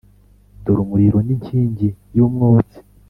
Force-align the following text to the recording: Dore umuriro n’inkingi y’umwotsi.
Dore 0.63 0.79
umuriro 0.83 1.17
n’inkingi 1.25 1.87
y’umwotsi. 2.15 2.77